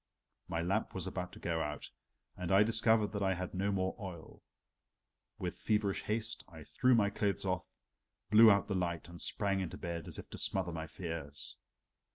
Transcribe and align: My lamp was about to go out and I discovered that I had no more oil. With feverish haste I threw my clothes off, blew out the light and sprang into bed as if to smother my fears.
My 0.47 0.63
lamp 0.63 0.95
was 0.95 1.05
about 1.05 1.31
to 1.33 1.39
go 1.39 1.61
out 1.61 1.91
and 2.35 2.51
I 2.51 2.63
discovered 2.63 3.11
that 3.11 3.21
I 3.21 3.35
had 3.35 3.53
no 3.53 3.71
more 3.71 3.95
oil. 3.99 4.41
With 5.37 5.59
feverish 5.59 6.01
haste 6.05 6.43
I 6.49 6.63
threw 6.63 6.95
my 6.95 7.11
clothes 7.11 7.45
off, 7.45 7.69
blew 8.31 8.49
out 8.49 8.67
the 8.67 8.73
light 8.73 9.07
and 9.09 9.21
sprang 9.21 9.59
into 9.59 9.77
bed 9.77 10.07
as 10.07 10.17
if 10.17 10.27
to 10.31 10.39
smother 10.39 10.71
my 10.71 10.87
fears. 10.87 11.55